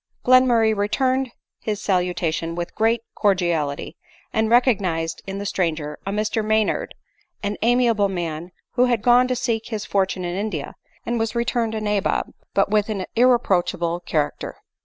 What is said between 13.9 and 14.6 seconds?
character.